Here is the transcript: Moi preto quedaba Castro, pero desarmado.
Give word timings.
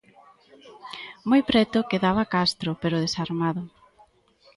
Moi 1.29 1.41
preto 1.49 1.87
quedaba 1.91 2.29
Castro, 2.33 2.71
pero 2.81 3.03
desarmado. 3.05 3.61